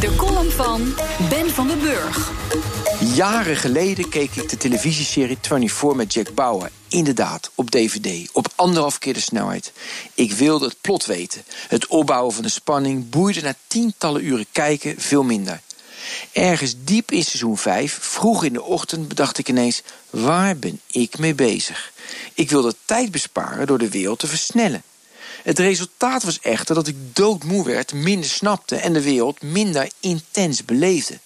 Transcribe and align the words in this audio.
De 0.00 0.16
column 0.16 0.50
van 0.50 0.94
Ben 1.28 1.50
van 1.50 1.68
den 1.68 1.80
Burg. 1.80 2.32
Jaren 3.14 3.56
geleden 3.56 4.08
keek 4.08 4.34
ik 4.34 4.48
de 4.48 4.56
televisieserie 4.56 5.38
24 5.40 5.94
met 5.94 6.12
Jack 6.12 6.34
Bauer. 6.34 6.70
Inderdaad, 6.88 7.50
op 7.54 7.70
DVD, 7.70 8.30
op 8.32 8.48
anderhalf 8.54 8.98
keer 8.98 9.14
de 9.14 9.20
snelheid. 9.20 9.72
Ik 10.14 10.32
wilde 10.32 10.64
het 10.64 10.76
plot 10.80 11.06
weten. 11.06 11.42
Het 11.68 11.86
opbouwen 11.86 12.34
van 12.34 12.42
de 12.42 12.48
spanning 12.48 13.10
boeide 13.10 13.40
na 13.40 13.54
tientallen 13.66 14.24
uren 14.24 14.46
kijken 14.52 14.94
veel 14.98 15.22
minder. 15.22 15.60
Ergens 16.32 16.74
diep 16.78 17.10
in 17.10 17.24
seizoen 17.24 17.58
5, 17.58 17.98
vroeg 18.00 18.44
in 18.44 18.52
de 18.52 18.62
ochtend, 18.62 19.08
bedacht 19.08 19.38
ik 19.38 19.48
ineens: 19.48 19.82
waar 20.10 20.56
ben 20.56 20.80
ik 20.86 21.18
mee 21.18 21.34
bezig? 21.34 21.92
Ik 22.34 22.50
wilde 22.50 22.74
tijd 22.84 23.10
besparen 23.10 23.66
door 23.66 23.78
de 23.78 23.90
wereld 23.90 24.18
te 24.18 24.26
versnellen. 24.26 24.82
Het 25.42 25.58
resultaat 25.58 26.22
was 26.22 26.40
echter 26.40 26.74
dat 26.74 26.86
ik 26.86 26.96
doodmoe 27.12 27.64
werd, 27.64 27.92
minder 27.92 28.30
snapte 28.30 28.76
en 28.76 28.92
de 28.92 29.02
wereld 29.02 29.42
minder 29.42 29.90
intens 30.00 30.64
beleefde. 30.64 31.18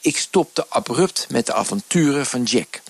Ik 0.00 0.16
stopte 0.16 0.66
abrupt 0.68 1.26
met 1.30 1.46
de 1.46 1.54
avonturen 1.54 2.26
van 2.26 2.42
Jack. 2.42 2.80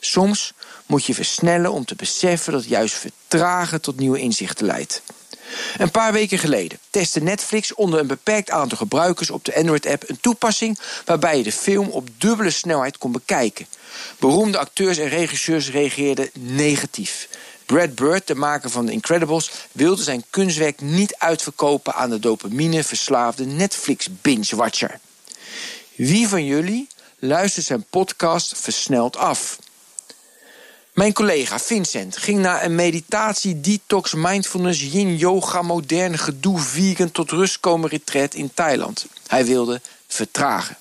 Soms 0.00 0.52
moet 0.86 1.04
je 1.04 1.14
versnellen 1.14 1.72
om 1.72 1.84
te 1.84 1.94
beseffen 1.94 2.52
dat 2.52 2.64
juist 2.64 2.94
vertragen 2.94 3.80
tot 3.80 3.98
nieuwe 3.98 4.18
inzichten 4.18 4.66
leidt. 4.66 5.02
Een 5.78 5.90
paar 5.90 6.12
weken 6.12 6.38
geleden 6.38 6.78
testte 6.90 7.20
Netflix 7.20 7.74
onder 7.74 8.00
een 8.00 8.06
beperkt 8.06 8.50
aantal 8.50 8.78
gebruikers 8.78 9.30
op 9.30 9.44
de 9.44 9.54
Android-app 9.54 10.08
een 10.08 10.20
toepassing 10.20 10.78
waarbij 11.04 11.36
je 11.36 11.42
de 11.42 11.52
film 11.52 11.88
op 11.88 12.08
dubbele 12.18 12.50
snelheid 12.50 12.98
kon 12.98 13.12
bekijken. 13.12 13.66
Beroemde 14.18 14.58
acteurs 14.58 14.98
en 14.98 15.08
regisseurs 15.08 15.70
reageerden 15.70 16.30
negatief. 16.38 17.28
Brad 17.66 17.94
Bird, 17.94 18.26
de 18.26 18.34
maker 18.34 18.70
van 18.70 18.86
The 18.86 18.92
Incredibles, 18.92 19.50
wilde 19.72 20.02
zijn 20.02 20.24
kunstwerk 20.30 20.80
niet 20.80 21.14
uitverkopen 21.18 21.94
aan 21.94 22.10
de 22.10 22.18
dopamine-verslaafde 22.18 23.44
Netflix-binge-watcher. 23.44 25.00
Wie 25.94 26.28
van 26.28 26.44
jullie 26.44 26.88
luistert 27.18 27.66
zijn 27.66 27.84
podcast 27.90 28.58
versneld 28.58 29.16
af? 29.16 29.58
Mijn 30.92 31.12
collega 31.12 31.58
Vincent 31.58 32.16
ging 32.16 32.38
naar 32.38 32.64
een 32.64 32.74
meditatie, 32.74 33.60
detox, 33.60 34.14
mindfulness, 34.14 34.80
yin, 34.80 35.16
yoga, 35.16 35.62
moderne 35.62 36.18
gedoe, 36.18 36.58
vegan 36.58 37.10
tot 37.10 37.30
rust 37.30 37.60
komen 37.60 37.90
retreat 37.90 38.34
in 38.34 38.50
Thailand. 38.54 39.06
Hij 39.26 39.44
wilde 39.44 39.80
vertragen. 40.06 40.76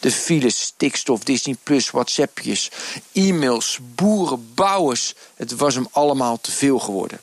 De 0.00 0.10
files, 0.10 0.60
stikstof, 0.60 1.24
Disney 1.24 1.56
Plus, 1.62 1.90
WhatsAppjes, 1.90 2.70
e-mails, 3.12 3.78
boeren, 3.94 4.54
bouwers. 4.54 5.14
Het 5.34 5.56
was 5.56 5.74
hem 5.74 5.86
allemaal 5.90 6.40
te 6.40 6.50
veel 6.50 6.78
geworden. 6.78 7.20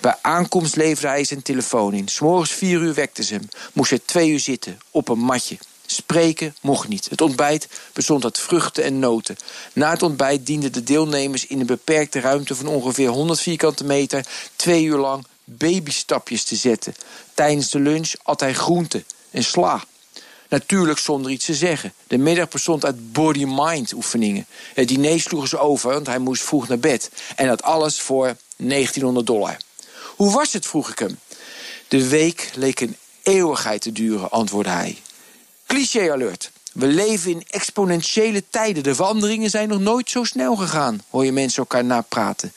Bij 0.00 0.16
aankomst 0.22 0.76
leverde 0.76 1.08
hij 1.08 1.24
zijn 1.24 1.42
telefoon 1.42 1.94
in. 1.94 2.08
S'morgens 2.08 2.50
vier 2.50 2.80
uur 2.80 2.94
wekte 2.94 3.22
ze 3.22 3.34
hem. 3.34 3.48
Moest 3.72 3.90
hij 3.90 4.00
twee 4.04 4.30
uur 4.30 4.40
zitten, 4.40 4.78
op 4.90 5.08
een 5.08 5.18
matje. 5.18 5.58
Spreken 5.86 6.56
mocht 6.60 6.88
niet. 6.88 7.10
Het 7.10 7.20
ontbijt 7.20 7.68
bestond 7.92 8.24
uit 8.24 8.38
vruchten 8.38 8.84
en 8.84 8.98
noten. 8.98 9.36
Na 9.72 9.90
het 9.90 10.02
ontbijt 10.02 10.46
dienden 10.46 10.72
de 10.72 10.82
deelnemers 10.82 11.46
in 11.46 11.60
een 11.60 11.66
beperkte 11.66 12.20
ruimte 12.20 12.54
van 12.54 12.66
ongeveer 12.66 13.08
100 13.08 13.40
vierkante 13.40 13.84
meter 13.84 14.26
twee 14.56 14.84
uur 14.84 14.96
lang 14.96 15.26
babystapjes 15.44 16.44
te 16.44 16.56
zetten. 16.56 16.94
Tijdens 17.34 17.70
de 17.70 17.80
lunch 17.80 18.12
at 18.22 18.40
hij 18.40 18.54
groenten 18.54 19.04
en 19.30 19.44
sla. 19.44 19.84
Natuurlijk 20.48 20.98
zonder 20.98 21.30
iets 21.30 21.44
te 21.44 21.54
zeggen. 21.54 21.92
De 22.06 22.18
middag 22.18 22.48
bestond 22.48 22.84
uit 22.84 23.12
body-mind 23.12 23.92
oefeningen. 23.92 24.46
Het 24.74 24.88
diner 24.88 25.20
sloegen 25.20 25.48
ze 25.48 25.58
over, 25.58 25.92
want 25.92 26.06
hij 26.06 26.18
moest 26.18 26.42
vroeg 26.42 26.68
naar 26.68 26.78
bed. 26.78 27.10
En 27.36 27.46
dat 27.46 27.62
alles 27.62 28.00
voor 28.00 28.36
1900 28.56 29.26
dollar. 29.26 29.56
Hoe 30.16 30.32
was 30.32 30.52
het, 30.52 30.66
vroeg 30.66 30.90
ik 30.90 30.98
hem. 30.98 31.18
De 31.88 32.08
week 32.08 32.50
leek 32.54 32.80
een 32.80 32.96
eeuwigheid 33.22 33.80
te 33.80 33.92
duren, 33.92 34.30
antwoordde 34.30 34.72
hij. 34.72 34.98
Cliché 35.66 36.12
alert. 36.12 36.50
We 36.78 36.86
leven 36.86 37.30
in 37.30 37.42
exponentiële 37.48 38.42
tijden. 38.50 38.82
De 38.82 38.94
veranderingen 38.94 39.50
zijn 39.50 39.68
nog 39.68 39.80
nooit 39.80 40.10
zo 40.10 40.24
snel 40.24 40.56
gegaan, 40.56 41.02
hoor 41.10 41.24
je 41.24 41.32
mensen 41.32 41.58
elkaar 41.58 41.84
napraten. 41.84 42.52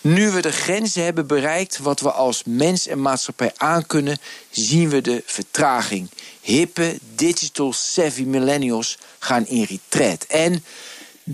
Nu 0.00 0.30
we 0.30 0.40
de 0.40 0.52
grenzen 0.52 1.04
hebben 1.04 1.26
bereikt 1.26 1.78
wat 1.78 2.00
we 2.00 2.10
als 2.10 2.42
mens 2.44 2.86
en 2.86 3.00
maatschappij 3.00 3.52
aankunnen, 3.56 4.18
zien 4.50 4.88
we 4.88 5.00
de 5.00 5.22
vertraging. 5.26 6.10
Hippe, 6.40 6.98
digital 7.14 7.72
savvy 7.72 8.22
millennials 8.22 8.98
gaan 9.18 9.46
in 9.46 9.62
retreat. 9.62 10.24
En 10.24 10.64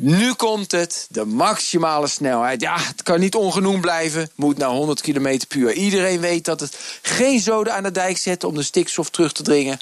nu 0.00 0.32
komt 0.32 0.72
het, 0.72 1.06
de 1.10 1.24
maximale 1.24 2.06
snelheid. 2.06 2.60
Ja, 2.60 2.76
het 2.78 3.02
kan 3.02 3.20
niet 3.20 3.34
ongenoemd 3.34 3.80
blijven, 3.80 4.30
moet 4.34 4.58
naar 4.58 4.68
100 4.68 5.00
km 5.00 5.38
per 5.48 5.58
uur. 5.58 5.72
Iedereen 5.72 6.20
weet 6.20 6.44
dat 6.44 6.60
het 6.60 6.78
geen 7.02 7.40
zoden 7.40 7.74
aan 7.74 7.82
de 7.82 7.90
dijk 7.90 8.18
zet 8.18 8.44
om 8.44 8.54
de 8.54 8.62
stikstof 8.62 9.10
terug 9.10 9.32
te 9.32 9.42
dringen. 9.42 9.78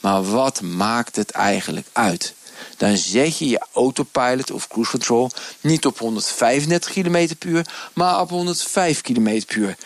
Maar 0.00 0.24
wat 0.24 0.60
maakt 0.60 1.16
het 1.16 1.30
eigenlijk 1.30 1.86
uit? 1.92 2.34
Dan 2.76 2.96
zet 2.96 3.38
je 3.38 3.48
je 3.48 3.66
autopilot 3.72 4.50
of 4.50 4.68
cruise 4.68 4.90
control 4.90 5.30
niet 5.60 5.86
op 5.86 5.98
135 5.98 6.92
km 6.92 7.28
uur, 7.46 7.66
maar 7.92 8.20
op 8.20 8.30
105 8.30 9.00
km 9.00 9.40
uur. 9.48 9.76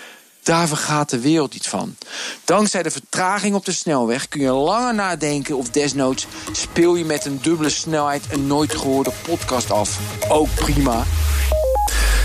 Daar 0.49 0.69
vergaat 0.69 1.11
de 1.11 1.21
wereld 1.21 1.53
niet 1.53 1.69
van. 1.69 1.97
Dankzij 2.45 2.83
de 2.83 2.91
vertraging 2.91 3.55
op 3.55 3.65
de 3.65 3.73
snelweg 3.73 4.29
kun 4.29 4.41
je 4.41 4.51
langer 4.51 4.95
nadenken 4.95 5.57
of 5.57 5.71
desnoods 5.71 6.27
speel 6.53 6.95
je 6.95 7.05
met 7.05 7.25
een 7.25 7.39
dubbele 7.43 7.71
snelheid 7.71 8.23
een 8.33 8.47
nooit 8.47 8.75
gehoorde 8.75 9.13
podcast 9.23 9.71
af. 9.71 9.99
Ook 10.29 10.55
prima. 10.55 11.05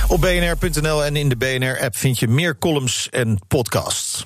Op 0.08 0.22
bnr.nl 0.22 1.06
en 1.06 1.16
in 1.16 1.30
de 1.30 1.38
BNR-app 1.38 1.98
vind 1.98 2.20
je 2.20 2.28
meer 2.28 2.58
columns 2.58 3.10
en 3.10 3.40
podcasts. 3.48 4.26